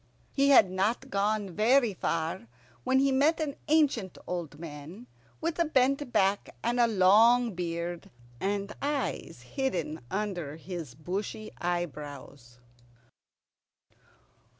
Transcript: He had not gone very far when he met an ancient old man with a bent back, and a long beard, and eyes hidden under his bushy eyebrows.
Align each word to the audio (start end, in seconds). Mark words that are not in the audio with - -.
He 0.31 0.49
had 0.49 0.71
not 0.71 1.11
gone 1.11 1.51
very 1.51 1.93
far 1.93 2.47
when 2.83 2.97
he 2.97 3.11
met 3.11 3.39
an 3.39 3.55
ancient 3.67 4.17
old 4.25 4.57
man 4.57 5.05
with 5.39 5.59
a 5.59 5.65
bent 5.65 6.11
back, 6.11 6.55
and 6.63 6.79
a 6.79 6.87
long 6.87 7.53
beard, 7.53 8.09
and 8.39 8.73
eyes 8.81 9.43
hidden 9.53 9.99
under 10.09 10.55
his 10.55 10.95
bushy 10.95 11.51
eyebrows. 11.61 12.57